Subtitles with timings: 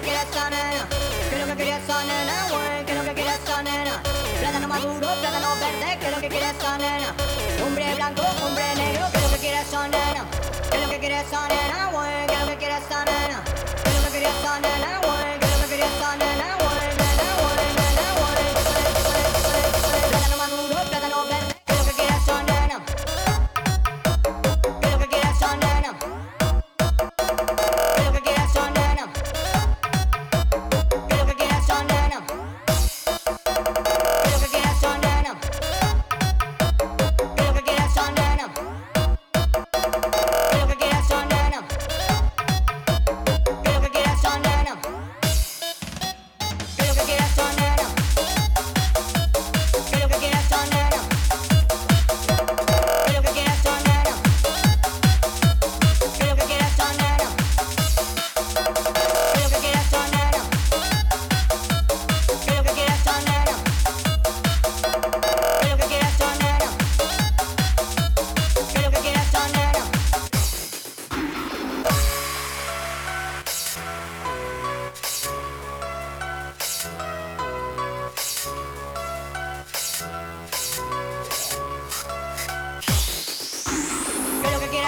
[0.00, 0.88] que quieres esta nena?
[1.28, 2.86] ¿Qué lo que quería esa nena, güey?
[2.86, 4.02] ¿Qué lo que quería esa nena?
[4.40, 7.14] Plátano maduro, plátano verde, ¿qué lo que quieres esa nena?
[7.64, 10.24] Hombre blanco, hombre negro, ¿qué lo que quieres esa nena?
[10.70, 12.19] ¿Qué lo que quieres esa nena, güey?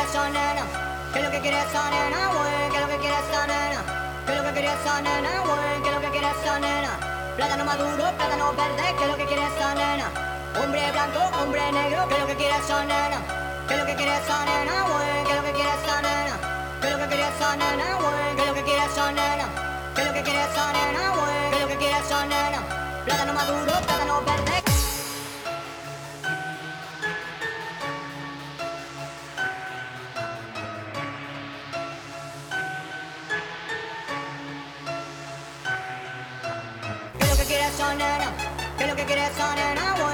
[0.03, 0.65] esa nena?
[1.13, 2.71] ¿Qué es lo que quiere esa nena, güey?
[2.71, 3.81] ¿Qué es lo que quiere esa nena?
[4.27, 5.83] ¿Qué es lo que quiere esa nena, güey?
[5.83, 6.93] ¿Qué es lo que quiere esa nena?
[7.37, 10.07] Plátano maduro, plátano verde, ¿qué es lo que quiere esa nena?
[10.61, 13.19] Hombre blanco, hombre negro, ¿qué es lo que quiere esa nena?
[13.69, 15.25] ¿Qué es lo que quiere esa nena, güey?
[15.25, 16.35] ¿Qué es lo que quiere esa nena?
[16.81, 18.37] ¿Qué es lo que quiere esa nena, güey?
[18.37, 19.47] ¿Qué es lo que quiere esa nena?
[19.95, 21.51] ¿Qué es lo que quiere esa nena, güey?
[21.51, 22.61] ¿Qué es lo que quiere esa nena?
[23.05, 24.62] Plátano maduro, plátano verde,
[39.03, 40.12] to get it on and I want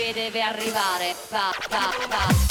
[0.00, 1.14] che deve arrivare.
[1.28, 2.49] Pa, pa, pa.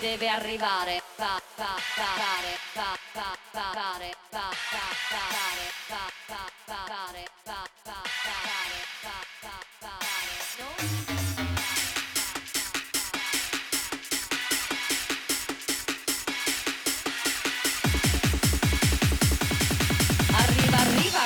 [0.00, 1.02] deve arrivare.
[1.16, 6.84] Pa, pa, pa, pare, pa, pa, pa, va, pa, pa, pa, fare, pa, pa, pa,
[6.88, 8.72] va, pa, pa, pa, va,
[9.02, 10.38] pa, pa, pa, fare.
[10.58, 11.04] No?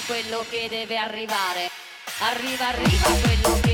[0.07, 1.71] quello che deve arrivare.
[2.21, 3.68] Arriva, arriva quello che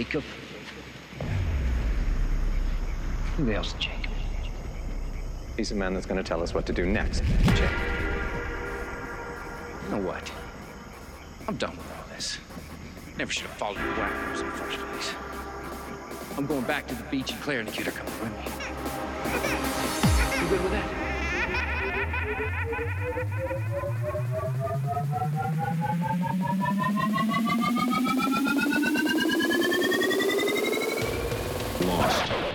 [0.00, 0.24] Jacob?
[3.36, 4.10] Who the hell's Jacob?
[5.58, 7.70] He's the man that's going to tell us what to do next, Jake.
[9.84, 10.32] You know what?
[11.46, 12.38] I'm done with all this.
[13.18, 15.12] Never should have followed you whackers in the first place.
[16.38, 18.44] I'm going back to the beach and Claire and the kid are coming with me.
[20.40, 20.88] You good with that?
[32.00, 32.49] Lost.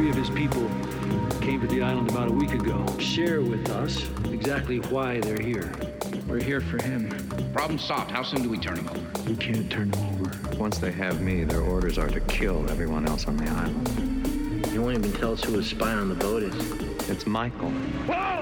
[0.00, 0.66] Three of his people
[1.42, 2.86] came to the island about a week ago.
[2.98, 5.70] Share with us exactly why they're here.
[6.26, 7.10] We're here for him.
[7.52, 8.10] Problem solved.
[8.10, 9.22] How soon do we turn him over?
[9.28, 10.56] We can't turn them over.
[10.56, 14.66] Once they have me, their orders are to kill everyone else on the island.
[14.72, 17.10] You won't even tell us who his spy on the boat is.
[17.10, 17.70] It's Michael.
[18.08, 18.39] Lost.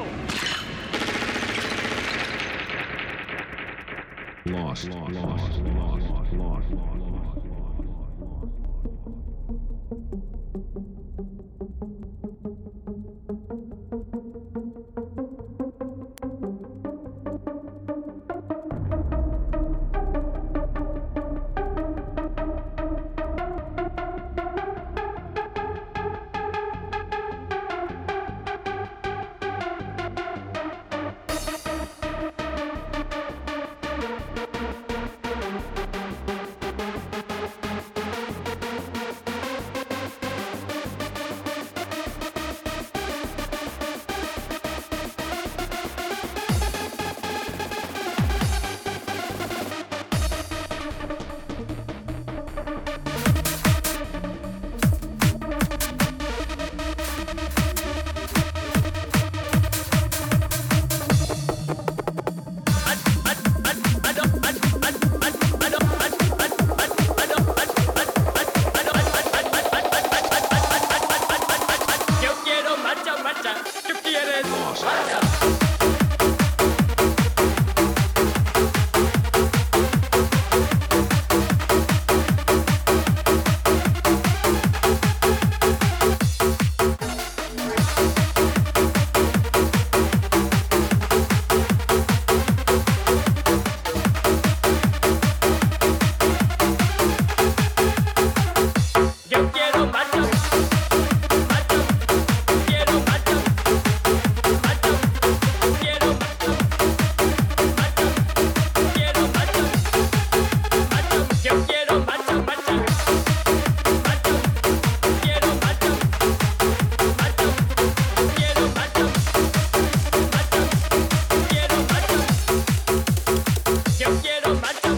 [124.61, 124.98] 蛮强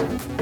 [0.00, 0.39] Tschüss.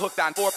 [0.00, 0.49] Hooked on four,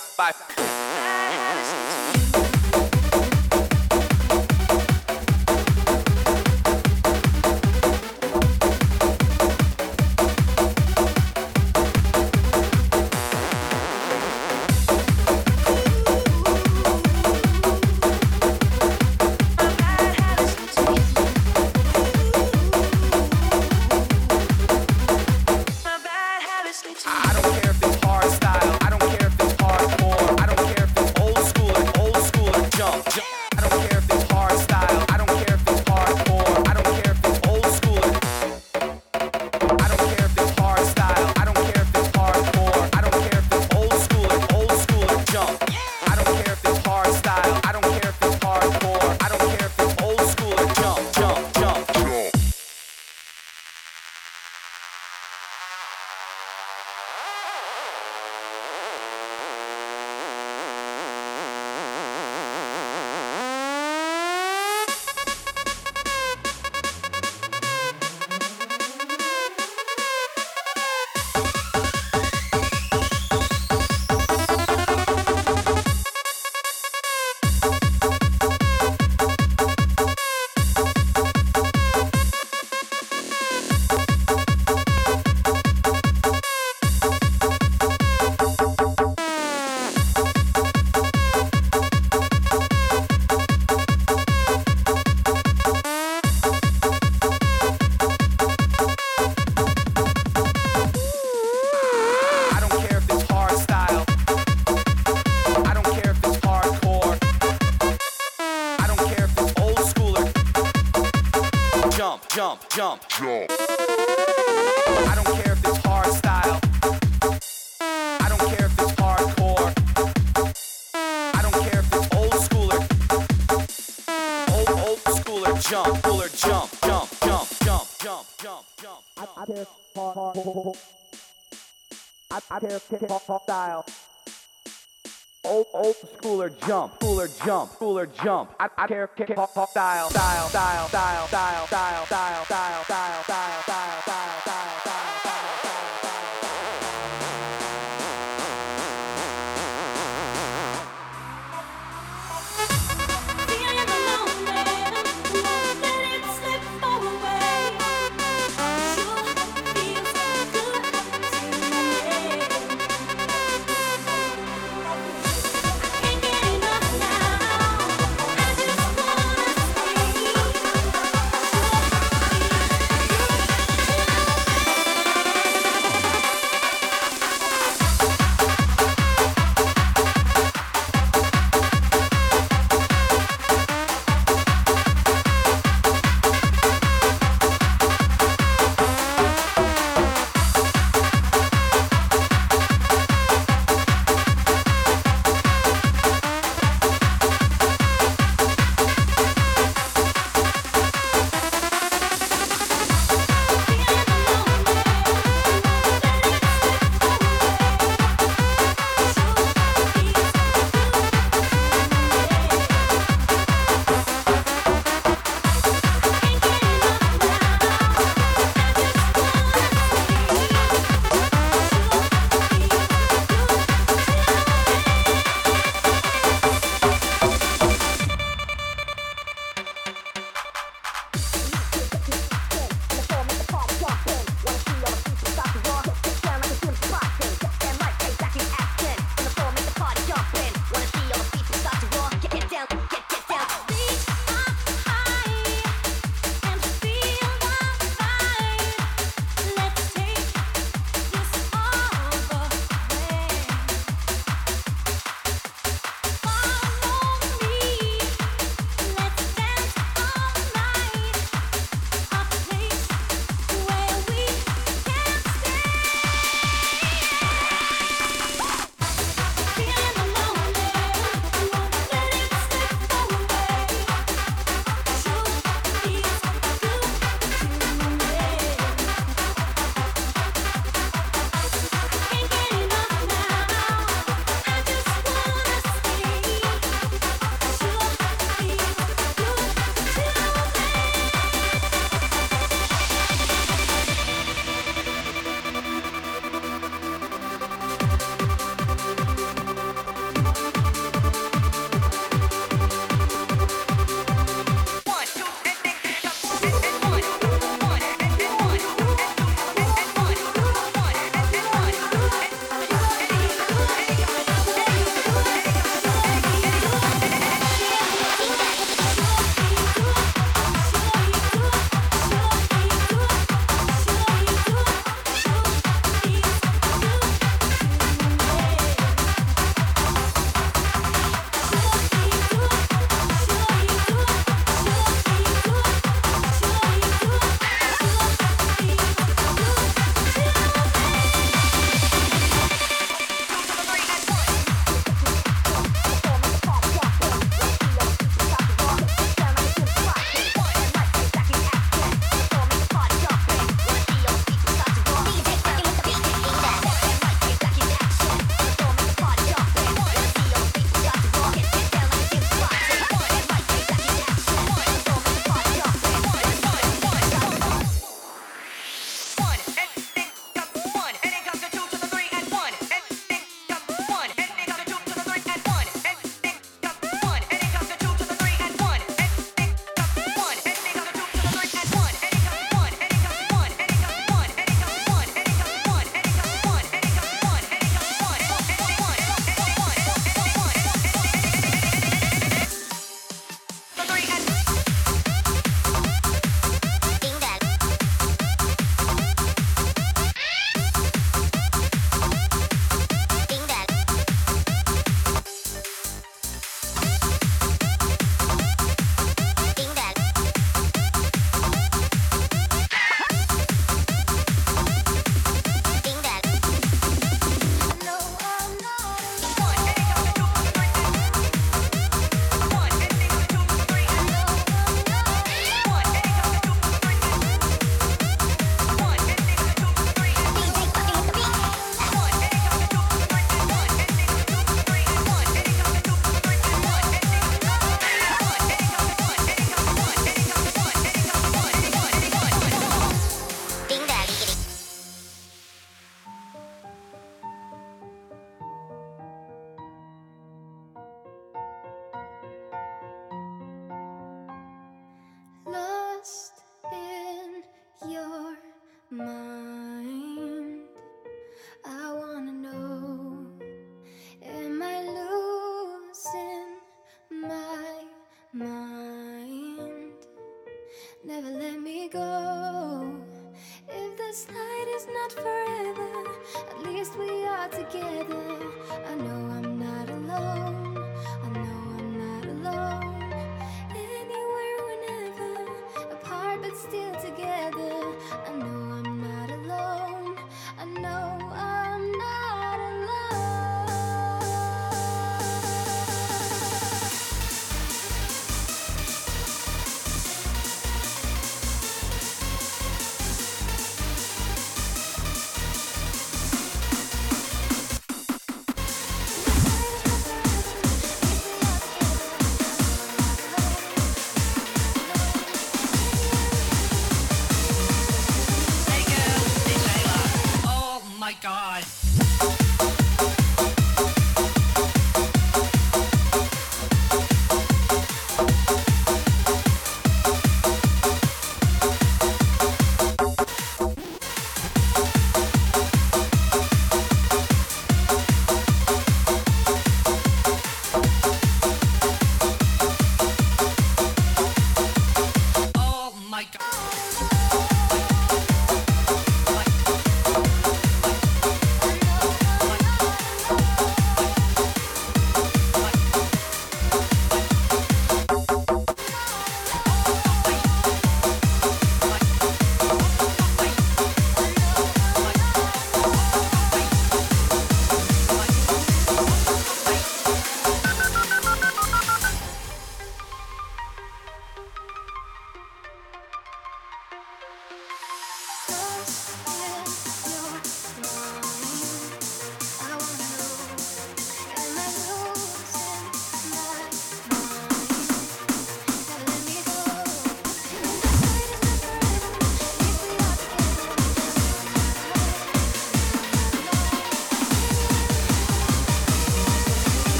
[136.67, 138.51] jump, schooler jump, schooler jump.
[138.59, 144.62] I, care style, style, style, style, style, style, style, style, style, style, style, style, style.